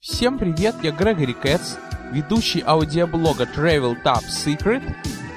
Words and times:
Всем 0.00 0.38
привет, 0.38 0.76
я 0.84 0.92
Грегори 0.92 1.32
Кэтс, 1.32 1.74
ведущий 2.12 2.62
аудиоблога 2.64 3.48
Travel 3.52 3.96
Top 4.04 4.22
Secret 4.28 4.80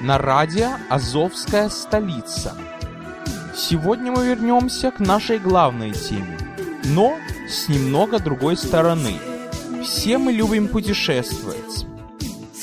на 0.00 0.18
радио 0.18 0.74
«Азовская 0.88 1.68
столица». 1.68 2.56
Сегодня 3.56 4.12
мы 4.12 4.24
вернемся 4.24 4.92
к 4.92 5.00
нашей 5.00 5.40
главной 5.40 5.90
теме, 5.90 6.38
но 6.84 7.16
с 7.48 7.68
немного 7.68 8.20
другой 8.20 8.56
стороны. 8.56 9.16
Все 9.82 10.16
мы 10.16 10.30
любим 10.30 10.68
путешествовать. 10.68 11.84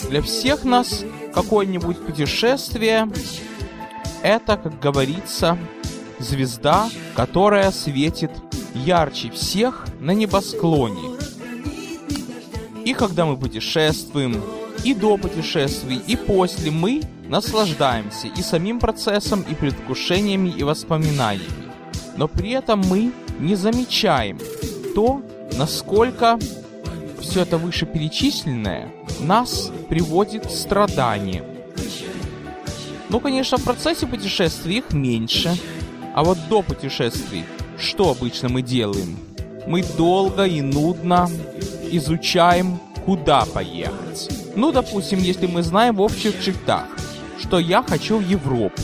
Для 0.10 0.22
всех 0.22 0.64
нас 0.64 1.04
какое-нибудь 1.34 2.00
путешествие– 2.06 3.10
это, 4.24 4.56
как 4.56 4.80
говорится, 4.80 5.58
звезда, 6.18 6.90
которая 7.14 7.72
светит 7.72 8.32
ярче 8.74 9.30
всех 9.32 9.86
на 10.00 10.12
небосклоне. 10.12 11.19
И 12.90 12.94
когда 12.96 13.28
мы 13.28 13.38
путешествуем, 13.38 14.42
и 14.84 14.96
до 14.96 15.18
путешествий, 15.18 16.02
и 16.07 16.16
после 16.16 16.71
мы 16.71 17.04
наслаждаемся 17.28 18.25
и 18.36 18.42
самим 18.42 18.79
процессом, 18.79 19.46
и 19.48 19.54
предвкушениями, 19.54 20.50
и 20.50 20.64
воспоминаниями. 20.64 21.70
Но 22.18 22.28
при 22.28 22.50
этом 22.50 22.82
мы 22.89 23.12
не 23.39 23.54
замечаем 23.54 24.39
то, 24.96 25.21
насколько 25.56 26.39
все 27.21 27.42
это 27.42 27.60
вышеперечисленное 27.60 28.92
нас 29.20 29.71
приводит 29.87 30.48
к 30.48 30.50
страданиям. 30.50 31.46
Ну, 33.09 33.20
конечно, 33.20 33.59
в 33.59 33.64
процессе 33.64 34.08
путешествий 34.08 34.80
их 34.80 34.94
меньше, 34.94 35.56
а 36.16 36.23
вот 36.23 36.40
до 36.50 36.64
путешествий 36.64 37.44
что 37.78 38.09
обычно 38.09 38.50
мы 38.50 38.64
делаем? 38.64 39.16
Мы 39.67 39.84
долго 39.95 40.45
и 40.45 40.62
нудно 40.62 41.30
изучаем, 41.98 42.80
куда 43.06 43.45
поехать. 43.45 44.30
Ну, 44.56 44.72
допустим, 44.72 45.20
если 45.20 45.48
мы 45.48 45.64
знаем 45.64 45.95
в 45.95 46.02
общих 46.02 46.44
чертах, 46.44 46.86
что 47.40 47.59
я 47.59 47.82
хочу 47.84 48.18
в 48.18 48.28
Европу. 48.28 48.82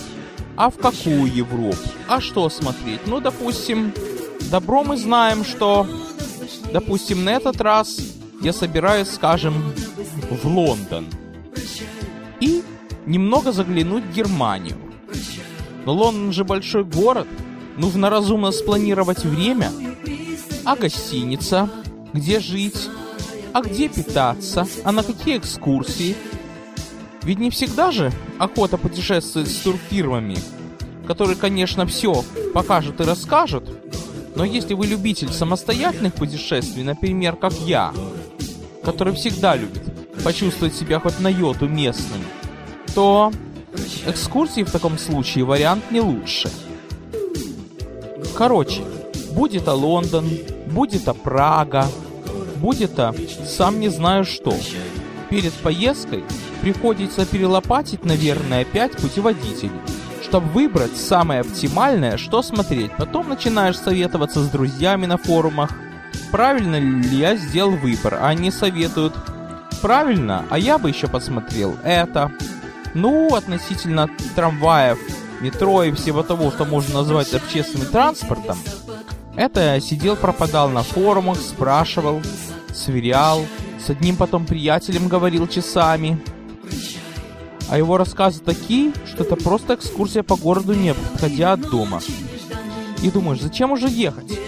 А 0.58 0.70
в 0.70 0.78
какую 0.78 1.26
Европу? 1.26 1.78
А 2.08 2.22
что 2.22 2.50
смотреть? 2.50 3.02
Ну, 3.08 3.20
допустим, 3.20 3.92
добро 4.50 4.84
мы 4.84 4.96
знаем, 4.96 5.44
что, 5.44 5.86
допустим, 6.72 7.26
на 7.26 7.32
этот 7.32 7.60
раз 7.60 8.00
я 8.42 8.54
собираюсь, 8.54 9.10
скажем, 9.10 9.74
в 10.30 10.48
Лондон. 10.48 11.08
И 12.40 12.64
немного 13.06 13.52
заглянуть 13.52 14.06
в 14.06 14.14
Германию. 14.14 14.78
Но 15.86 15.94
Лондон 15.94 16.32
же 16.32 16.44
большой 16.44 16.84
город, 16.84 17.28
нужно 17.78 18.10
разумно 18.10 18.52
спланировать 18.52 19.24
время. 19.24 19.72
А 20.64 20.76
гостиница? 20.76 21.70
Где 22.16 22.40
жить? 22.40 22.90
А 23.52 23.62
где 23.62 23.90
питаться? 23.90 24.66
А 24.86 24.94
на 24.94 25.04
какие 25.04 25.38
экскурсии? 25.38 26.16
Ведь 27.24 27.40
не 27.40 27.50
всегда 27.50 27.92
же 27.92 28.10
охота 28.40 28.78
путешествовать 28.78 29.50
с 29.52 29.58
турфирмами, 29.58 30.38
которые, 31.08 31.36
конечно, 31.36 31.86
все 31.86 32.24
покажут 32.54 33.02
и 33.02 33.04
расскажут, 33.04 33.68
но 34.34 34.46
если 34.46 34.76
вы 34.76 34.88
любитель 34.88 35.30
самостоятельных 35.30 36.14
путешествий, 36.14 36.84
например, 36.84 37.36
как 37.36 37.52
я, 37.52 37.94
который 38.86 39.14
всегда 39.14 39.58
любит 39.58 39.84
почувствовать 40.24 40.74
себя 40.74 41.02
хоть 41.02 41.20
на 41.20 41.28
йоту 41.28 41.68
местным, 41.68 42.22
то 42.94 43.34
экскурсии 44.08 44.64
в 44.64 44.72
таком 44.72 44.98
случае 44.98 45.44
вариант 45.44 45.92
не 45.92 46.00
лучше. 46.00 46.50
Короче, 48.38 48.84
будет 49.32 49.64
это 49.64 49.74
Лондон, 49.74 50.30
будет 50.68 51.02
это 51.02 51.14
Прага, 51.14 51.88
будет 52.56 52.94
это 52.94 53.14
сам 53.46 53.80
не 53.80 53.90
знаю 53.90 54.26
что. 54.26 54.54
Перед 55.30 55.54
поездкой 55.54 56.24
приходится 56.62 57.26
перелопатить, 57.26 58.06
наверное, 58.06 58.64
пять 58.64 58.94
путеводителей, 58.94 59.72
чтобы 60.24 60.48
выбрать 60.50 60.96
самое 60.98 61.42
оптимальное, 61.42 62.18
что 62.18 62.42
смотреть. 62.42 62.92
Потом 62.98 63.30
начинаешь 63.30 63.78
советоваться 63.78 64.44
с 64.44 64.50
друзьями 64.50 65.06
на 65.06 65.18
форумах, 65.18 65.72
правильно 66.32 66.78
ли 66.78 67.18
я 67.18 67.36
сделал 67.36 67.76
выбор. 67.76 68.20
Они 68.22 68.52
советуют 68.52 69.14
правильно, 69.82 70.46
а 70.50 70.58
я 70.58 70.78
бы 70.78 70.90
еще 70.90 71.08
посмотрел 71.08 71.76
это. 71.84 72.32
Ну, 72.94 73.36
относительно 73.36 74.10
трамваев, 74.36 75.00
метро 75.42 75.84
и 75.84 75.92
всего 75.92 76.24
того, 76.24 76.52
что 76.52 76.66
можно 76.66 77.00
назвать 77.00 77.34
общественным 77.34 77.88
транспортом, 77.88 78.58
это 79.36 79.80
сидел, 79.82 80.16
пропадал 80.16 80.70
на 80.70 80.82
форумах, 80.82 81.38
спрашивал, 81.38 82.22
сверял, 82.76 83.46
с 83.84 83.90
одним 83.90 84.16
потом 84.16 84.46
приятелем 84.46 85.08
говорил 85.08 85.48
часами. 85.48 86.20
А 87.70 87.78
его 87.78 87.98
рассказы 87.98 88.42
такие, 88.42 88.94
что 89.06 89.24
это 89.24 89.36
просто 89.36 89.76
экскурсия 89.76 90.24
по 90.24 90.36
городу, 90.36 90.74
не 90.74 90.90
отходя 90.90 91.54
от 91.54 91.62
дома. 91.62 92.02
И 93.02 93.10
думаешь, 93.10 93.42
зачем 93.42 93.72
уже 93.72 93.88
ехать? 93.88 94.40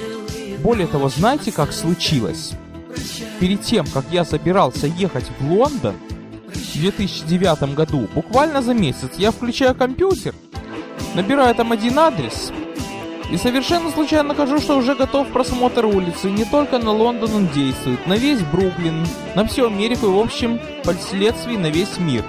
Более 0.64 0.88
того, 0.88 1.10
знаете, 1.10 1.52
как 1.52 1.74
случилось? 1.74 2.54
Перед 3.40 3.62
тем, 3.62 3.86
как 3.88 4.06
я 4.12 4.26
собирался 4.26 4.88
ехать 4.88 5.26
в 5.40 5.52
Лондон 5.52 5.96
в 6.48 6.74
2009 6.74 7.76
году, 7.76 8.08
буквально 8.14 8.62
за 8.62 8.74
месяц, 8.74 9.12
я 9.18 9.32
включаю 9.32 9.76
компьютер, 9.76 10.34
набираю 11.14 11.54
там 11.56 11.72
один 11.72 12.00
адрес, 12.00 12.52
и 13.30 13.38
совершенно 13.38 13.92
случайно 13.92 14.30
нахожу, 14.30 14.60
что 14.60 14.78
уже 14.78 14.96
готов 14.96 15.28
просмотр 15.30 15.86
улицы. 15.86 16.32
Не 16.32 16.46
только 16.46 16.80
на 16.80 16.92
Лондон 16.92 17.34
он 17.34 17.48
действует, 17.48 18.08
на 18.08 18.14
весь 18.14 18.42
Бруклин, 18.42 19.06
на 19.36 19.46
всю 19.46 19.68
Америку 19.68 20.08
и, 20.08 20.10
в 20.10 20.20
общем, 20.20 20.60
последствий 20.84 21.58
на 21.58 21.68
весь 21.68 21.98
мир. 21.98 22.24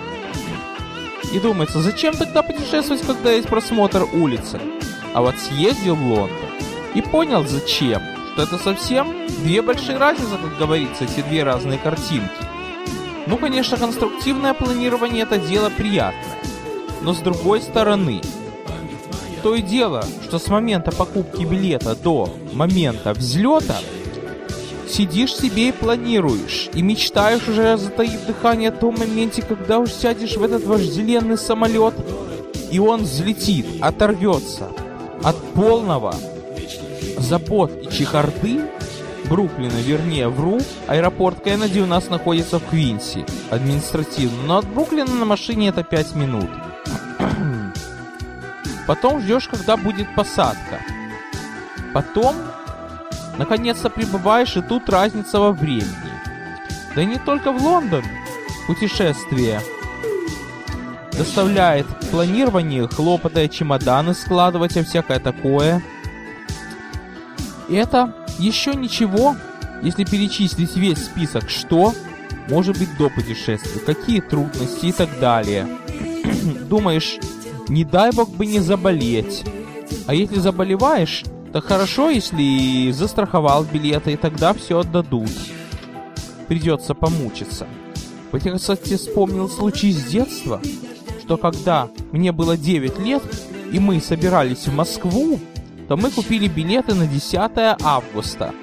И 1.33 1.39
думается, 1.39 1.81
зачем 1.81 2.15
тогда 2.15 2.43
путешествовать, 2.43 3.03
когда 3.03 3.31
есть 3.31 3.49
просмотр 3.49 4.07
улицы? 4.13 4.61
А 5.15 5.21
вот 5.21 5.39
съездил 5.39 5.95
в 5.95 6.03
Лондон 6.03 6.49
и 6.95 7.03
понял 7.03 7.47
зачем. 7.47 8.03
Что 8.33 8.43
это 8.45 8.59
совсем 8.59 9.13
две 9.43 9.63
большие 9.63 9.99
разницы, 9.99 10.37
как 10.41 10.57
говорится, 10.59 11.05
эти 11.05 11.23
две 11.23 11.43
разные 11.43 11.79
картинки. 11.79 12.31
Ну, 13.27 13.37
конечно, 13.37 13.77
конструктивное 13.77 14.55
планирование 14.55 15.25
это 15.25 15.39
дело 15.39 15.71
приятное. 15.71 16.39
Но 17.03 17.13
с 17.13 17.19
другой 17.19 17.61
стороны, 17.61 18.23
то 19.49 19.55
и 19.55 19.63
дело, 19.63 20.05
что 20.25 20.39
с 20.39 20.49
момента 20.49 20.93
покупки 20.93 21.43
билета 21.43 21.97
до 21.97 22.29
момента 22.53 23.15
взлета 23.15 23.77
сидишь 24.87 25.35
себе 25.35 25.71
и 25.71 25.73
планируешь, 25.73 26.69
и 26.75 26.83
мечтаешь 26.83 27.49
уже, 27.49 27.79
затаив 27.79 28.27
дыхание, 28.27 28.69
о 28.69 28.73
том 28.73 28.97
моменте, 28.99 29.41
когда 29.41 29.79
уж 29.79 29.91
сядешь 29.91 30.37
в 30.37 30.43
этот 30.43 30.67
вожделенный 30.67 31.39
самолет, 31.39 31.95
и 32.71 32.79
он 32.79 33.05
взлетит, 33.05 33.65
оторвется 33.81 34.69
от 35.23 35.37
полного 35.55 36.15
забот 37.17 37.73
и 37.83 37.91
чехарды 37.91 38.61
Бруклина, 39.31 39.79
вернее, 39.83 40.29
вру, 40.29 40.59
аэропорт 40.89 41.43
Кеннеди 41.43 41.81
у 41.81 41.87
нас 41.87 42.11
находится 42.11 42.59
в 42.59 42.67
Квинси, 42.67 43.25
административно, 43.49 44.43
но 44.47 44.59
от 44.59 44.69
Бруклина 44.69 45.15
на 45.15 45.25
машине 45.25 45.69
это 45.69 45.85
5 45.85 46.17
минут. 46.17 46.51
Потом 48.89 49.21
ждешь, 49.21 49.47
когда 49.49 49.77
будет 49.77 50.13
посадка. 50.15 50.81
Потом, 51.93 52.35
наконец-то 53.37 53.91
прибываешь, 53.91 54.57
и 54.57 54.63
тут 54.63 54.89
разница 54.89 55.39
во 55.39 55.53
времени. 55.53 56.11
Да 56.95 57.03
и 57.03 57.07
не 57.07 57.19
только 57.19 57.53
в 57.53 57.63
Лондон 57.63 58.03
путешествие 58.67 59.61
доставляет 61.13 61.87
планирование, 62.11 62.89
хлопотая 62.89 63.49
чемоданы 63.49 64.15
складывать 64.15 64.79
и 64.79 64.83
всякое 64.83 65.19
такое. 65.19 65.83
Это 67.69 68.15
еще 68.39 68.75
ничего, 68.75 69.37
если 69.83 70.05
перечислить 70.05 70.77
весь 70.77 71.05
список, 71.05 71.51
что 71.51 71.93
может 72.49 72.79
быть 72.79 72.97
до 72.97 73.11
путешествия, 73.11 73.81
какие 73.81 74.21
трудности 74.21 74.87
и 74.87 74.93
так 74.93 75.21
далее. 75.21 75.69
Думаешь, 76.71 77.19
не 77.69 77.85
дай 77.85 78.11
бог 78.13 78.31
бы 78.31 78.47
не 78.47 78.61
заболеть. 78.61 79.45
А 80.07 80.15
если 80.15 80.39
заболеваешь, 80.39 81.25
то 81.53 81.61
хорошо, 81.61 82.11
если 82.11 82.91
застраховал 82.91 83.65
билеты, 83.65 84.13
и 84.13 84.17
тогда 84.17 84.53
все 84.53 84.81
отдадут. 84.81 85.31
Придется 86.47 86.95
помучиться. 86.95 87.67
Вот 88.33 88.45
я, 88.45 88.55
кстати, 88.55 88.97
вспомнил 88.97 89.49
случай 89.49 89.93
с 89.93 90.05
детства, 90.05 90.61
что 91.23 91.37
когда 91.37 91.89
мне 92.13 92.33
было 92.33 92.57
9 92.57 92.99
лет, 92.99 93.23
и 93.73 93.79
мы 93.79 94.01
собирались 94.01 94.67
в 94.67 94.75
Москву, 94.75 95.39
то 95.89 95.97
мы 95.97 96.11
купили 96.11 96.49
билеты 96.49 96.95
на 96.95 97.07
10 97.07 97.35
августа. 97.83 98.55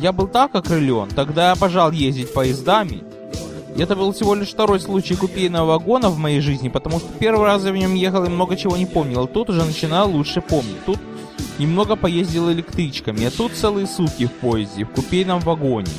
Я 0.00 0.12
был 0.12 0.28
так 0.28 0.54
окрылен, 0.54 1.08
тогда 1.08 1.46
я 1.46 1.52
обожал 1.52 1.90
ездить 1.90 2.32
поездами, 2.34 3.02
это 3.82 3.96
был 3.96 4.12
всего 4.12 4.34
лишь 4.34 4.50
второй 4.50 4.80
случай 4.80 5.16
купейного 5.16 5.66
вагона 5.66 6.08
в 6.08 6.18
моей 6.18 6.40
жизни, 6.40 6.68
потому 6.68 6.98
что 6.98 7.08
первый 7.18 7.46
раз 7.46 7.64
я 7.64 7.72
в 7.72 7.76
нем 7.76 7.94
ехал 7.94 8.24
и 8.24 8.28
много 8.28 8.56
чего 8.56 8.76
не 8.76 8.86
помнил. 8.86 9.26
Тут 9.26 9.50
уже 9.50 9.64
начинал 9.64 10.10
лучше 10.10 10.40
помнить. 10.40 10.84
Тут 10.84 10.98
Немного 11.58 11.96
поездил 11.96 12.52
электричками, 12.52 13.24
а 13.24 13.30
тут 13.30 13.52
целые 13.52 13.86
сутки 13.86 14.26
в 14.26 14.32
поезде, 14.32 14.84
в 14.84 14.90
купейном 14.90 15.40
вагоне. 15.40 15.90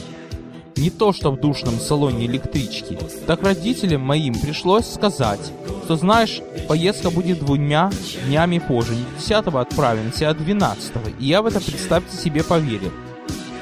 Не 0.75 0.91
то 0.91 1.11
что 1.11 1.31
в 1.31 1.39
душном 1.39 1.79
салоне 1.79 2.27
электрички. 2.27 2.99
Так 3.25 3.41
родителям 3.41 4.01
моим 4.01 4.35
пришлось 4.35 4.85
сказать, 4.85 5.51
что 5.85 5.95
знаешь, 5.95 6.41
поездка 6.67 7.09
будет 7.09 7.39
двумя 7.39 7.89
днями 8.27 8.59
позже. 8.59 8.93
Не 8.93 9.05
10 9.17 9.47
отправимся, 9.47 10.29
а 10.29 10.35
12 10.35 10.93
И 11.19 11.25
я 11.25 11.41
в 11.41 11.47
это, 11.47 11.59
представьте 11.59 12.15
себе, 12.15 12.43
поверил. 12.43 12.91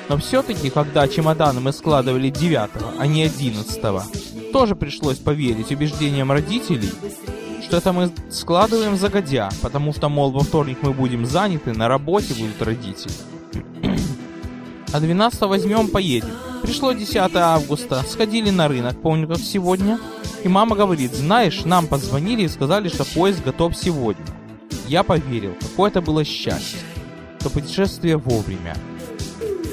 Но 0.07 0.17
все-таки, 0.17 0.69
когда 0.69 1.07
чемоданы 1.07 1.61
мы 1.61 1.71
складывали 1.71 2.29
9 2.29 2.69
а 2.99 3.07
не 3.07 3.23
11 3.23 4.51
тоже 4.51 4.75
пришлось 4.75 5.17
поверить 5.17 5.71
убеждениям 5.71 6.31
родителей, 6.31 6.91
что 7.61 7.77
это 7.77 7.91
мы 7.91 8.11
складываем 8.29 8.95
загодя, 8.95 9.49
потому 9.61 9.91
что, 9.93 10.07
мол, 10.07 10.31
во 10.31 10.41
вторник 10.41 10.77
мы 10.81 10.93
будем 10.93 11.25
заняты, 11.25 11.73
на 11.73 11.87
работе 11.87 12.33
будут 12.35 12.61
родители. 12.61 13.13
А 14.93 15.01
12 15.01 15.41
возьмем, 15.41 15.89
поедем. 15.89 16.29
Пришло 16.61 16.93
10 16.93 17.35
августа, 17.35 18.01
сходили 18.07 18.49
на 18.49 18.69
рынок, 18.69 19.01
помню 19.01 19.27
как 19.27 19.39
сегодня. 19.39 19.99
И 20.45 20.47
мама 20.47 20.77
говорит, 20.77 21.13
знаешь, 21.13 21.65
нам 21.65 21.87
позвонили 21.87 22.43
и 22.43 22.47
сказали, 22.47 22.87
что 22.87 23.03
поезд 23.03 23.43
готов 23.43 23.75
сегодня. 23.75 24.23
Я 24.87 25.03
поверил, 25.03 25.53
какое 25.59 25.89
это 25.89 26.01
было 26.01 26.23
счастье. 26.23 26.79
То 27.39 27.49
путешествие 27.49 28.15
вовремя. 28.15 28.77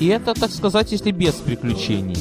И 0.03 0.09
это, 0.09 0.35
так 0.35 0.51
сказать, 0.51 0.91
если 0.91 1.13
без 1.13 1.35
приключений. 1.35 2.17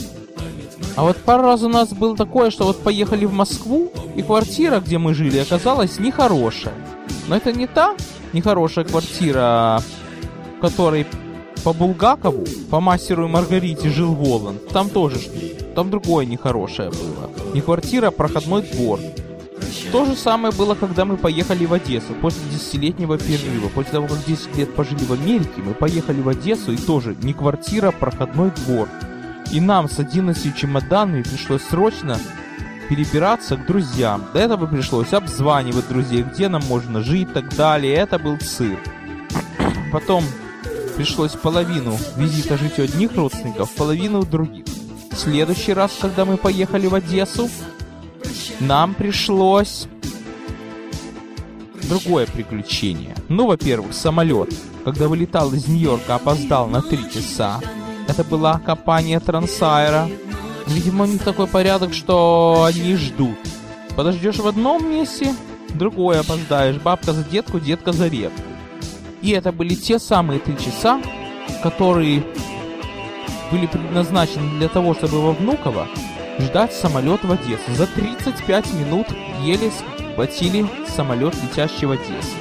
А 0.95 1.01
вот 1.01 1.17
пару 1.17 1.41
раз 1.41 1.63
у 1.63 1.67
нас 1.67 1.89
было 1.89 2.15
такое, 2.15 2.51
что 2.51 2.65
вот 2.65 2.77
поехали 2.83 3.25
в 3.25 3.33
Москву, 3.33 3.91
и 4.15 4.21
квартира, 4.21 4.79
где 4.79 4.99
мы 4.99 5.15
жили, 5.15 5.39
оказалась 5.39 5.97
нехорошая. 5.97 6.75
Но 7.27 7.35
это 7.35 7.51
не 7.51 7.65
та 7.65 7.95
нехорошая 8.33 8.85
квартира, 8.85 9.81
в 10.57 10.61
которой 10.61 11.07
по 11.63 11.73
Булгакову, 11.73 12.45
по 12.69 12.79
мастеру 12.79 13.25
и 13.25 13.29
Маргарите 13.29 13.89
жил 13.89 14.13
Воланд. 14.13 14.67
Там 14.67 14.87
тоже, 14.87 15.17
там 15.73 15.89
другое 15.89 16.27
нехорошее 16.27 16.91
было. 16.91 17.31
Не 17.55 17.61
квартира, 17.61 18.09
а 18.09 18.11
проходной 18.11 18.61
двор. 18.61 18.99
То 19.91 20.05
же 20.05 20.15
самое 20.15 20.53
было, 20.53 20.75
когда 20.75 21.05
мы 21.05 21.17
поехали 21.17 21.65
в 21.65 21.73
Одессу 21.73 22.13
после 22.21 22.41
десятилетнего 22.51 23.17
перерыва. 23.17 23.69
После 23.69 23.91
того, 23.91 24.07
как 24.07 24.23
10 24.25 24.57
лет 24.57 24.73
пожили 24.73 25.03
в 25.03 25.13
Америке, 25.13 25.61
мы 25.63 25.73
поехали 25.73 26.21
в 26.21 26.29
Одессу 26.29 26.71
и 26.71 26.77
тоже 26.77 27.15
не 27.21 27.33
квартира, 27.33 27.89
а 27.89 27.91
проходной 27.91 28.51
двор. 28.51 28.87
И 29.51 29.59
нам 29.59 29.89
с 29.89 29.99
11 29.99 30.55
чемоданами 30.55 31.23
пришлось 31.23 31.63
срочно 31.63 32.17
перебираться 32.89 33.55
к 33.55 33.65
друзьям. 33.65 34.25
До 34.33 34.39
этого 34.39 34.65
пришлось 34.65 35.13
обзванивать 35.13 35.87
друзей, 35.87 36.23
где 36.23 36.49
нам 36.49 36.61
можно 36.65 37.01
жить 37.01 37.29
и 37.29 37.33
так 37.33 37.55
далее. 37.55 37.93
Это 37.95 38.19
был 38.19 38.37
цирк. 38.37 38.79
Потом 39.91 40.23
пришлось 40.95 41.31
половину 41.31 41.97
визита 42.15 42.57
жить 42.57 42.79
у 42.79 42.83
одних 42.83 43.15
родственников, 43.15 43.71
половину 43.75 44.19
у 44.19 44.25
других. 44.25 44.65
В 45.11 45.17
следующий 45.17 45.73
раз, 45.73 45.91
когда 45.99 46.25
мы 46.25 46.37
поехали 46.37 46.87
в 46.87 46.95
Одессу, 46.95 47.49
нам 48.59 48.93
пришлось 48.93 49.87
другое 51.89 52.25
приключение. 52.25 53.15
Ну, 53.27 53.47
во-первых, 53.47 53.93
самолет, 53.93 54.53
когда 54.85 55.07
вылетал 55.07 55.53
из 55.53 55.67
Нью-Йорка, 55.67 56.15
опоздал 56.15 56.67
на 56.67 56.81
три 56.81 57.11
часа. 57.11 57.59
Это 58.07 58.23
была 58.23 58.59
компания 58.59 59.19
Трансайра. 59.19 60.09
Видимо, 60.67 61.03
у 61.03 61.07
них 61.07 61.23
такой 61.23 61.47
порядок, 61.47 61.93
что 61.93 62.65
они 62.67 62.95
ждут. 62.95 63.37
Подождешь 63.95 64.37
в 64.37 64.47
одном 64.47 64.89
месте, 64.89 65.33
другое 65.73 66.21
опоздаешь. 66.21 66.77
Бабка 66.77 67.13
за 67.13 67.23
детку, 67.23 67.59
детка 67.59 67.91
за 67.91 68.07
репку. 68.07 68.41
И 69.21 69.31
это 69.31 69.51
были 69.51 69.75
те 69.75 69.99
самые 69.99 70.39
три 70.39 70.57
часа, 70.57 71.01
которые 71.61 72.23
были 73.51 73.67
предназначены 73.67 74.57
для 74.57 74.69
того, 74.69 74.93
чтобы 74.93 75.21
во 75.21 75.33
Внуково 75.33 75.87
ждать 76.41 76.73
самолет 76.73 77.23
в 77.23 77.31
Одессу. 77.31 77.73
За 77.75 77.87
35 77.87 78.73
минут 78.73 79.07
еле 79.41 79.71
схватили 79.71 80.65
самолет, 80.87 81.35
летящий 81.41 81.87
в 81.87 81.91
Одессу. 81.91 82.37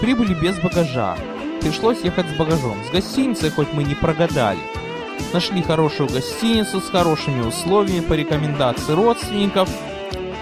Прибыли 0.00 0.34
без 0.34 0.58
багажа. 0.58 1.16
Пришлось 1.60 2.02
ехать 2.02 2.26
с 2.28 2.36
багажом. 2.36 2.76
С 2.84 2.90
гостиницей 2.90 3.50
хоть 3.50 3.72
мы 3.72 3.84
не 3.84 3.94
прогадали. 3.94 4.58
Нашли 5.32 5.62
хорошую 5.62 6.08
гостиницу 6.08 6.80
с 6.80 6.90
хорошими 6.90 7.40
условиями 7.40 8.04
по 8.04 8.14
рекомендации 8.14 8.92
родственников. 8.92 9.68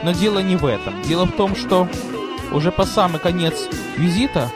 Но 0.02 0.12
дело 0.12 0.38
не 0.38 0.56
в 0.56 0.64
этом. 0.64 1.02
Дело 1.02 1.26
в 1.26 1.32
том, 1.32 1.54
что 1.54 1.88
уже 2.52 2.72
по 2.72 2.84
самый 2.84 3.20
конец 3.20 3.68
визита 3.96 4.50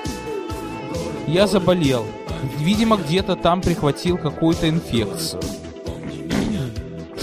я 1.27 1.47
заболел. 1.47 2.07
Видимо, 2.59 2.97
где-то 2.97 3.37
там 3.37 3.61
прихватил 3.61 4.19
какую-то 4.19 4.69
инфекцию. 4.69 5.43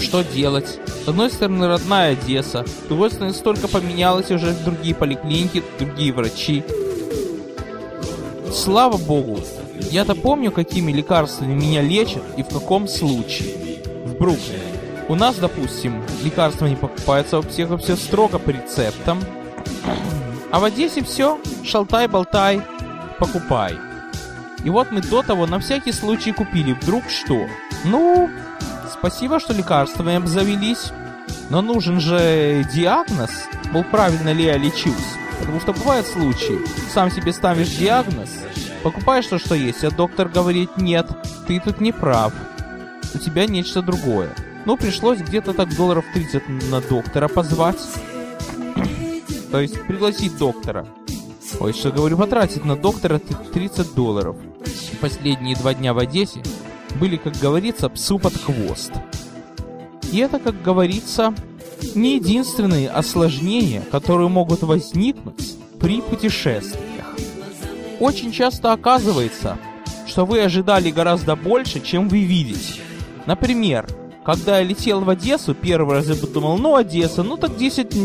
Что 0.02 0.24
делать? 0.24 0.80
С 1.06 1.08
одной 1.08 1.30
стороны, 1.30 1.68
родная 1.68 2.14
Одесса. 2.14 2.66
С 2.66 2.88
другой 2.88 3.12
стороны, 3.12 3.34
столько 3.34 3.68
поменялось 3.68 4.32
уже 4.32 4.54
другие 4.54 4.96
поликлиники, 4.96 5.64
другие 5.80 6.12
врачи. 6.12 6.64
Слава 8.52 8.98
богу, 8.98 9.40
я-то 9.92 10.16
помню, 10.16 10.52
какими 10.52 10.92
лекарствами 10.92 11.54
меня 11.54 11.82
лечат 11.82 12.24
и 12.38 12.44
в 12.44 12.48
каком 12.48 12.88
случае. 12.88 13.84
В 14.06 14.18
Бруклине. 14.18 14.60
У 15.08 15.16
нас, 15.16 15.36
допустим, 15.36 16.04
лекарства 16.24 16.66
не 16.66 16.76
покупаются 16.76 17.38
в 17.38 17.46
аптеках, 17.46 17.82
все 17.82 17.96
строго 17.96 18.40
по 18.40 18.50
рецептам. 18.50 19.20
А 20.52 20.60
в 20.60 20.64
Одессе 20.64 21.04
все, 21.04 21.40
шалтай-болтай, 21.64 22.62
покупай. 23.20 23.76
И 24.64 24.70
вот 24.70 24.92
мы 24.92 25.02
до 25.02 25.22
того 25.24 25.48
на 25.48 25.60
всякий 25.60 25.92
случай 25.92 26.32
купили. 26.32 26.74
Вдруг 26.74 27.04
что? 27.10 27.48
Ну, 27.84 28.30
спасибо, 29.02 29.40
что 29.40 29.54
лекарствами 29.54 30.14
обзавелись. 30.14 30.92
Но 31.50 31.62
нужен 31.62 32.00
же 32.00 32.64
диагноз. 32.72 33.32
Был 33.74 33.84
правильно 33.84 34.32
ли 34.32 34.44
я 34.44 34.58
лечусь? 34.58 34.94
Потому 35.40 35.60
что 35.60 35.74
бывают 35.74 36.06
случаи. 36.06 36.60
Сам 36.94 37.10
себе 37.10 37.34
ставишь 37.34 37.70
диагноз, 37.70 38.30
покупаешь 38.84 39.26
то, 39.26 39.40
что 39.40 39.56
есть, 39.56 39.84
а 39.84 39.90
доктор 39.90 40.30
говорит, 40.30 40.78
нет, 40.78 41.08
ты 41.48 41.60
тут 41.60 41.82
не 41.82 41.92
прав. 41.92 42.32
У 43.16 43.18
тебя 43.18 43.48
нечто 43.48 43.82
другое. 43.82 44.30
Ну, 44.66 44.78
пришлось 44.78 45.20
где-то 45.20 45.54
так 45.54 45.76
долларов 45.76 46.06
30 46.14 46.70
на 46.70 46.80
доктора 46.80 47.28
позвать. 47.28 47.80
То 49.52 49.60
есть 49.60 49.82
пригласить 49.88 50.38
доктора. 50.38 50.86
Ой, 51.60 51.74
что 51.74 51.92
говорю, 51.92 52.18
потратить 52.18 52.64
на 52.66 52.76
доктора 52.76 53.20
30 53.20 53.96
долларов 53.96 54.38
последние 55.02 55.56
два 55.56 55.74
дня 55.74 55.94
в 55.94 55.98
Одессе 55.98 56.42
были, 56.96 57.18
как 57.18 57.38
говорится, 57.38 57.90
псу 57.90 58.20
под 58.20 58.36
хвост. 58.36 58.92
И 60.12 60.18
это, 60.18 60.40
как 60.40 60.62
говорится, 60.62 61.34
не 61.96 62.16
единственные 62.16 62.90
осложнения, 62.90 63.82
которые 63.92 64.30
могут 64.30 64.62
возникнуть 64.62 65.56
при 65.80 66.02
путешествиях. 66.02 67.16
Очень 68.00 68.32
часто 68.32 68.74
оказывается, 68.74 69.58
что 70.08 70.26
вы 70.26 70.42
ожидали 70.42 70.92
гораздо 70.92 71.36
больше, 71.36 71.80
чем 71.80 72.10
вы 72.10 72.24
видите. 72.24 72.82
Например, 73.26 73.88
когда 74.26 74.60
я 74.60 74.64
летел 74.64 75.02
в 75.02 75.10
Одессу, 75.10 75.54
первый 75.54 75.96
раз 75.96 76.08
я 76.08 76.16
подумал, 76.16 76.58
ну 76.58 76.76
Одесса, 76.76 77.24
ну 77.24 77.38
так 77.38 77.58
10 77.58 77.96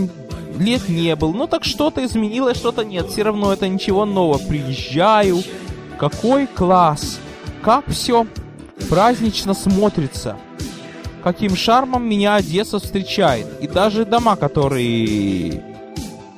лет 0.59 0.89
не 0.89 1.17
был, 1.17 1.33
ну 1.35 1.47
так 1.47 1.65
что-то 1.65 2.05
изменилось, 2.05 2.57
что-то 2.57 2.85
нет, 2.85 3.09
все 3.09 3.23
равно 3.23 3.53
это 3.53 3.69
ничего 3.69 4.05
нового. 4.05 4.39
Приезжаю, 4.39 5.43
какой 5.99 6.47
класс! 6.47 7.19
Как 7.63 7.87
все 7.89 8.27
празднично 8.89 9.55
смотрится! 9.55 10.37
Каким 11.23 11.57
шармом 11.57 12.09
меня 12.09 12.37
Одесса 12.37 12.79
встречает! 12.79 13.47
И 13.61 13.67
даже 13.67 14.05
дома, 14.05 14.37
которые 14.37 15.63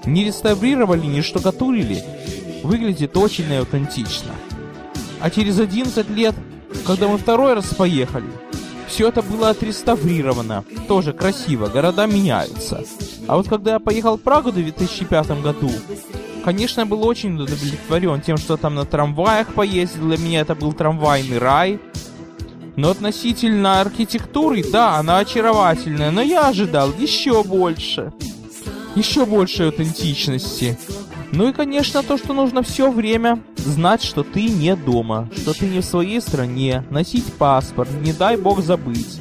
не 0.05 0.25
реставрировали, 0.25 1.07
не 1.07 1.23
штукатурили, 1.23 2.03
выглядит 2.63 3.17
очень 3.17 3.55
аутентично. 3.55 4.33
А 5.21 5.31
через 5.31 5.59
11 5.59 6.09
лет, 6.11 6.35
когда 6.87 7.09
мы 7.09 7.19
второй 7.19 7.55
раз 7.55 7.67
поехали, 7.75 8.31
все 8.87 9.09
это 9.09 9.21
было 9.23 9.51
отреставрировано. 9.51 10.65
Тоже 10.87 11.13
красиво, 11.13 11.67
города 11.67 12.07
меняются. 12.07 12.83
А 13.27 13.37
вот 13.37 13.49
когда 13.49 13.73
я 13.73 13.79
поехал 13.79 14.17
в 14.17 14.23
Прагу 14.23 14.51
в 14.51 14.55
2005 14.55 15.43
году, 15.43 15.71
Конечно, 16.45 16.81
я 16.81 16.87
был 16.87 17.07
очень 17.07 17.35
удовлетворен 17.35 18.23
тем, 18.23 18.39
что 18.39 18.57
там 18.57 18.75
на 18.75 18.87
трамваях 18.87 19.49
поездил. 19.53 20.07
Для 20.07 20.17
меня 20.17 20.41
это 20.41 20.55
был 20.55 20.73
трамвайный 20.73 21.37
рай. 21.37 21.79
Но 22.79 22.91
относительно 22.91 23.81
архитектуры, 23.81 24.63
да, 24.63 24.99
она 24.99 25.19
очаровательная, 25.19 26.13
но 26.13 26.23
я 26.23 26.47
ожидал 26.47 26.93
еще 26.97 27.43
больше. 27.43 28.13
Еще 28.95 29.27
больше 29.27 29.65
аутентичности. 29.65 30.79
Ну 31.33 31.49
и, 31.49 31.53
конечно, 31.53 32.05
то, 32.05 32.17
что 32.17 32.35
нужно 32.35 32.63
все 32.63 32.89
время 32.93 33.43
знать, 33.57 34.05
что 34.05 34.23
ты 34.23 34.45
не 34.45 34.77
дома, 34.77 35.29
что 35.37 35.55
ты 35.55 35.67
не 35.67 35.81
в 35.81 35.85
своей 35.85 36.21
стране, 36.21 36.85
носить 36.89 37.25
паспорт, 37.33 37.91
не 38.01 38.13
дай 38.13 38.37
бог 38.37 38.63
забыть. 38.63 39.21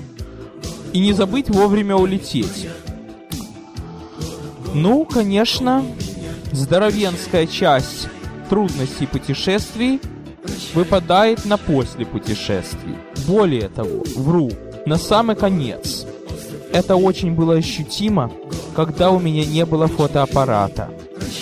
И 0.94 1.00
не 1.00 1.14
забыть 1.14 1.50
вовремя 1.50 1.96
улететь. 1.96 2.68
Ну, 4.76 5.04
конечно, 5.04 5.84
здоровенская 6.52 7.48
часть 7.48 8.08
трудностей 8.52 9.08
путешествий 9.08 10.00
выпадает 10.76 11.44
на 11.46 11.58
после 11.58 12.06
путешествий. 12.06 12.98
Более 13.28 13.68
того, 13.68 14.04
вру, 14.16 14.50
на 14.86 14.98
самый 14.98 15.36
конец. 15.36 16.06
Это 16.72 16.96
очень 16.96 17.34
было 17.34 17.56
ощутимо, 17.56 18.32
когда 18.74 19.12
у 19.12 19.20
меня 19.20 19.46
не 19.46 19.66
было 19.66 19.88
фотоаппарата 19.88 20.90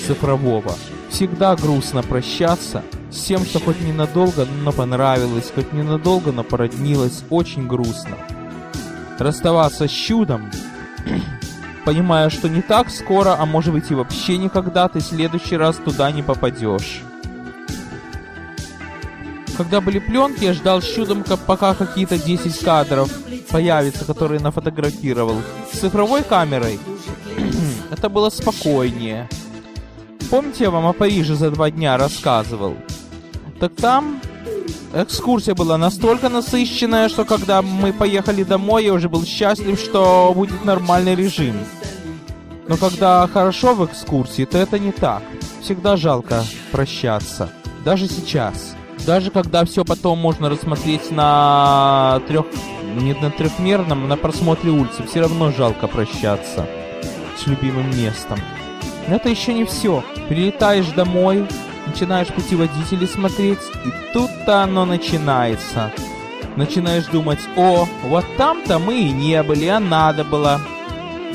цифрового. 0.07 0.73
Всегда 1.11 1.55
грустно 1.55 2.01
прощаться 2.01 2.81
с 3.11 3.21
тем, 3.21 3.45
что 3.45 3.59
хоть 3.59 3.79
ненадолго, 3.81 4.47
но 4.63 4.71
понравилось, 4.71 5.51
хоть 5.53 5.73
ненадолго, 5.73 6.31
но 6.31 6.43
породнилось, 6.43 7.23
очень 7.29 7.67
грустно. 7.67 8.17
Расставаться 9.19 9.87
с 9.87 9.91
чудом, 9.91 10.49
понимая, 11.85 12.31
что 12.31 12.49
не 12.49 12.63
так 12.63 12.89
скоро, 12.89 13.35
а 13.37 13.45
может 13.45 13.73
быть 13.73 13.91
и 13.91 13.95
вообще 13.95 14.37
никогда 14.37 14.89
ты 14.89 14.99
в 14.99 15.03
следующий 15.03 15.55
раз 15.55 15.77
туда 15.77 16.11
не 16.11 16.23
попадешь. 16.23 17.03
Когда 19.57 19.79
были 19.79 19.99
пленки, 19.99 20.43
я 20.43 20.53
ждал 20.53 20.81
с 20.81 20.85
чудом, 20.85 21.23
пока 21.23 21.73
какие-то 21.73 22.17
10 22.17 22.59
кадров 22.59 23.09
появятся, 23.49 24.03
которые 24.05 24.41
нафотографировал. 24.41 25.41
С 25.71 25.79
цифровой 25.79 26.23
камерой 26.23 26.79
это 27.91 28.09
было 28.09 28.29
спокойнее. 28.29 29.29
Помните, 30.29 30.65
я 30.65 30.71
вам 30.71 30.87
о 30.87 30.93
Париже 30.93 31.35
за 31.35 31.51
два 31.51 31.71
дня 31.71 31.97
рассказывал? 31.97 32.75
Так 33.59 33.75
там 33.75 34.19
экскурсия 34.93 35.55
была 35.55 35.77
настолько 35.77 36.29
насыщенная, 36.29 37.07
что 37.07 37.23
когда 37.23 37.61
мы 37.61 37.93
поехали 37.93 38.43
домой, 38.43 38.85
я 38.85 38.93
уже 38.93 39.07
был 39.07 39.23
счастлив, 39.23 39.79
что 39.79 40.33
будет 40.35 40.65
нормальный 40.65 41.15
режим. 41.15 41.55
Но 42.67 42.77
когда 42.77 43.27
хорошо 43.31 43.75
в 43.75 43.85
экскурсии, 43.85 44.45
то 44.45 44.57
это 44.57 44.79
не 44.79 44.91
так. 44.91 45.21
Всегда 45.61 45.95
жалко 45.95 46.43
прощаться. 46.71 47.49
Даже 47.85 48.07
сейчас. 48.07 48.75
Даже 49.05 49.29
когда 49.29 49.65
все 49.65 49.85
потом 49.85 50.17
можно 50.19 50.49
рассмотреть 50.49 51.11
на 51.11 52.21
трех... 52.27 52.45
Не 52.95 53.13
на 53.13 53.29
трехмерном, 53.29 54.07
на 54.07 54.15
просмотре 54.15 54.71
улицы, 54.71 55.03
все 55.05 55.19
равно 55.19 55.51
жалко 55.51 55.87
прощаться 55.87 56.65
с 57.37 57.45
любимым 57.45 57.89
местом. 57.97 58.39
Но 59.07 59.17
это 59.17 59.27
еще 59.27 59.53
не 59.53 59.65
все. 59.65 60.01
Прилетаешь 60.29 60.87
домой, 60.87 61.45
начинаешь 61.85 62.29
путеводители 62.29 63.05
смотреть, 63.05 63.59
и 63.83 64.13
тут-то 64.13 64.63
оно 64.63 64.85
начинается. 64.85 65.91
Начинаешь 66.55 67.05
думать, 67.07 67.39
о, 67.57 67.85
вот 68.03 68.25
там-то 68.37 68.79
мы 68.79 68.97
и 68.97 69.11
не 69.11 69.43
были, 69.43 69.65
а 69.65 69.81
надо 69.81 70.23
было. 70.23 70.61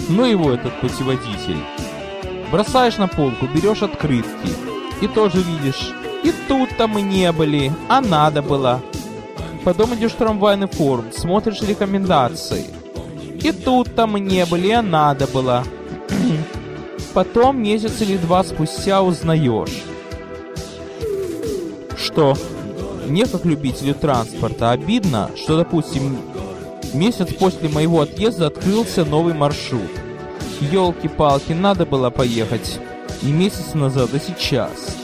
Ну 0.09 0.25
его 0.25 0.53
этот 0.53 0.73
путеводитель. 0.81 1.63
Бросаешь 2.51 2.97
на 2.97 3.07
полку, 3.07 3.47
берешь 3.47 3.83
открытки, 3.83 4.49
и 5.03 5.07
тоже 5.07 5.43
видишь, 5.43 5.93
и 6.23 6.33
тут-то 6.49 6.87
мы 6.87 7.03
не 7.03 7.31
были, 7.33 7.73
а 7.89 8.01
надо 8.01 8.43
было. 8.43 8.81
Потом 9.65 9.95
идешь 9.95 10.13
в 10.13 10.17
трамвайный 10.17 10.69
форум, 10.69 11.07
смотришь 11.13 11.63
рекомендации. 11.63 12.67
И 13.43 13.53
тут-то 13.53 14.07
мы 14.07 14.21
не 14.21 14.45
были, 14.47 14.71
а 14.71 14.83
надо 14.83 15.27
было. 15.27 15.65
Потом 17.15 17.63
месяц 17.63 18.01
или 18.01 18.17
два 18.17 18.45
спустя 18.45 19.03
узнаешь, 19.03 19.83
что 21.97 22.37
мне 23.07 23.27
как 23.27 23.45
любителю 23.45 23.95
транспорта 23.95 24.71
обидно, 24.71 25.31
что, 25.37 25.57
допустим, 25.57 26.19
месяц 26.95 27.33
после 27.35 27.69
моего 27.69 28.03
отъезда 28.03 28.47
открылся 28.49 29.05
новый 29.05 29.35
маршрут. 29.35 29.91
Елки-палки, 30.61 31.53
надо 31.53 31.87
было 31.87 32.11
поехать 32.11 32.79
не 33.23 33.33
месяц 33.33 33.75
назад, 33.75 34.11
а 34.13 34.19
сейчас. 34.21 35.00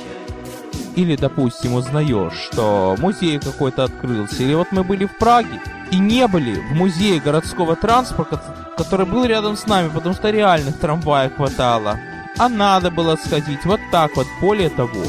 Или, 0.96 1.14
допустим, 1.14 1.74
узнаешь, 1.74 2.32
что 2.50 2.96
музей 2.98 3.38
какой-то 3.38 3.84
открылся. 3.84 4.42
Или 4.42 4.54
вот 4.54 4.72
мы 4.72 4.82
были 4.82 5.04
в 5.04 5.16
Праге 5.18 5.60
и 5.90 5.98
не 5.98 6.26
были 6.26 6.54
в 6.54 6.72
музее 6.72 7.20
городского 7.20 7.76
транспорта, 7.76 8.42
который 8.76 9.06
был 9.06 9.24
рядом 9.24 9.56
с 9.56 9.66
нами, 9.66 9.88
потому 9.88 10.14
что 10.14 10.30
реальных 10.30 10.78
трамваев 10.78 11.36
хватало. 11.36 12.00
А 12.38 12.48
надо 12.48 12.90
было 12.90 13.16
сходить 13.16 13.64
вот 13.64 13.80
так 13.92 14.16
вот, 14.16 14.26
более 14.40 14.70
того. 14.70 15.04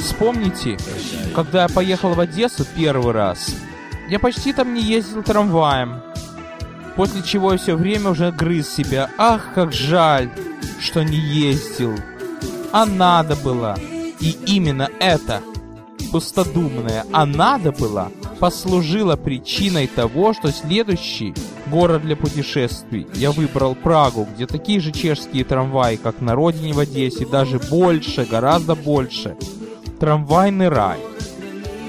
Вспомните, 0.00 0.78
когда 1.34 1.62
я 1.62 1.68
поехал 1.68 2.14
в 2.14 2.20
Одессу 2.20 2.64
первый 2.76 3.12
раз, 3.12 3.54
я 4.08 4.18
почти 4.18 4.52
там 4.52 4.74
не 4.74 4.82
ездил 4.82 5.22
трамваем. 5.22 6.00
После 6.96 7.22
чего 7.22 7.52
я 7.52 7.58
все 7.58 7.74
время 7.74 8.10
уже 8.10 8.32
грыз 8.32 8.68
себя. 8.68 9.10
Ах, 9.18 9.54
как 9.54 9.72
жаль, 9.72 10.28
что 10.80 11.02
не 11.02 11.16
ездил. 11.16 11.96
А 12.72 12.84
надо 12.84 13.36
было. 13.36 13.76
И 14.22 14.36
именно 14.46 14.88
это 15.00 15.42
пустодумное 16.12 17.04
«а 17.12 17.26
надо 17.26 17.72
было» 17.72 18.12
послужило 18.38 19.16
причиной 19.16 19.88
того, 19.88 20.32
что 20.32 20.52
следующий 20.52 21.34
город 21.66 22.02
для 22.02 22.14
путешествий 22.16 23.06
я 23.14 23.32
выбрал 23.32 23.74
Прагу, 23.74 24.28
где 24.34 24.46
такие 24.46 24.78
же 24.78 24.92
чешские 24.92 25.44
трамваи, 25.44 25.96
как 25.96 26.20
на 26.20 26.34
родине 26.34 26.72
в 26.72 26.78
Одессе, 26.78 27.26
даже 27.26 27.58
больше, 27.58 28.24
гораздо 28.24 28.76
больше. 28.76 29.36
Трамвайный 29.98 30.68
рай. 30.68 30.98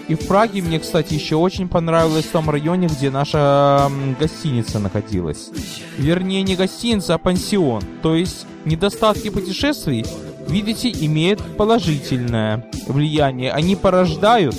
И 0.08 0.16
в 0.16 0.28
Праге 0.28 0.62
мне, 0.62 0.80
кстати, 0.80 1.14
еще 1.14 1.36
очень 1.36 1.68
понравилось 1.68 2.26
в 2.26 2.32
том 2.32 2.50
районе, 2.50 2.88
где 2.88 3.10
наша 3.10 3.90
гостиница 4.20 4.80
находилась. 4.80 5.50
Вернее, 5.98 6.42
не 6.44 6.56
гостиница, 6.56 7.16
а 7.16 7.18
пансион. 7.18 7.82
То 8.02 8.16
есть 8.16 8.46
недостатки 8.66 9.30
путешествий 9.30 10.06
видите, 10.48 10.92
имеют 10.92 11.42
положительное 11.58 12.66
влияние. 12.88 13.52
Они 13.52 13.76
порождают 13.76 14.56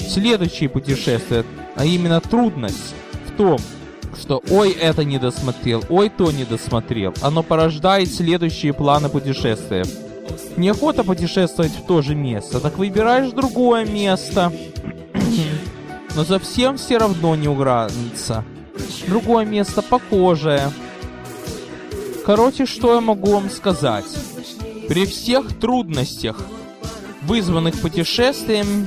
следующие 0.00 0.68
путешествия, 0.68 1.44
а 1.74 1.84
именно 1.84 2.20
трудность 2.20 2.94
в 3.26 3.36
том, 3.36 3.58
что 4.20 4.42
ой, 4.50 4.70
это 4.70 5.04
не 5.04 5.18
досмотрел, 5.18 5.82
ой, 5.88 6.10
то 6.10 6.30
не 6.30 6.44
досмотрел. 6.44 7.14
Оно 7.22 7.42
порождает 7.42 8.12
следующие 8.12 8.72
планы 8.72 9.08
путешествия. 9.08 9.84
Неохота 10.56 11.02
путешествовать 11.02 11.72
в 11.72 11.86
то 11.86 12.02
же 12.02 12.14
место, 12.14 12.60
так 12.60 12.78
выбираешь 12.78 13.32
другое 13.32 13.86
место. 13.86 14.52
Но 16.14 16.24
совсем 16.24 16.76
все 16.76 16.98
равно 16.98 17.34
не 17.36 17.48
угранится. 17.48 18.44
Другое 19.06 19.46
место 19.46 19.82
похожее. 19.82 20.70
Короче, 22.26 22.66
что 22.66 22.94
я 22.94 23.00
могу 23.00 23.32
вам 23.32 23.50
сказать? 23.50 24.04
При 24.88 25.06
всех 25.06 25.58
трудностях, 25.58 26.36
вызванных 27.22 27.80
путешествием, 27.80 28.86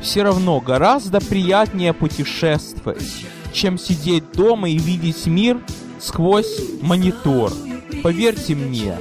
все 0.00 0.22
равно 0.22 0.60
гораздо 0.60 1.20
приятнее 1.20 1.92
путешествовать, 1.92 3.24
чем 3.52 3.78
сидеть 3.78 4.24
дома 4.32 4.68
и 4.70 4.78
видеть 4.78 5.26
мир 5.26 5.60
сквозь 6.00 6.60
монитор. 6.80 7.52
Поверьте 8.02 8.54
мне, 8.54 8.96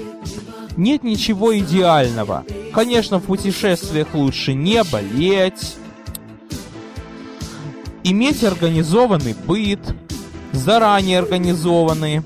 нет 0.78 1.04
ничего 1.04 1.58
идеального. 1.58 2.46
Конечно, 2.74 3.20
в 3.20 3.24
путешествиях 3.24 4.14
лучше 4.14 4.54
не 4.54 4.84
болеть, 4.84 5.76
иметь 8.04 8.44
организованный 8.44 9.34
быт, 9.34 9.80
заранее 10.52 11.20
организованный, 11.20 12.22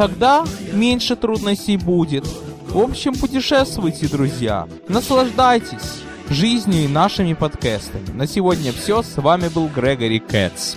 Тогда 0.00 0.46
меньше 0.72 1.14
трудностей 1.14 1.76
будет. 1.76 2.24
В 2.70 2.78
общем, 2.78 3.14
путешествуйте, 3.14 4.08
друзья. 4.08 4.66
Наслаждайтесь 4.88 6.00
жизнью 6.30 6.84
и 6.84 6.88
нашими 6.88 7.34
подкастами. 7.34 8.08
На 8.14 8.26
сегодня 8.26 8.72
все. 8.72 9.02
С 9.02 9.18
вами 9.18 9.48
был 9.48 9.68
Грегори 9.68 10.18
Кэтс. 10.18 10.76